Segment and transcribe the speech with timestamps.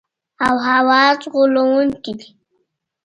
[0.47, 2.27] او حواس غولونکي دي.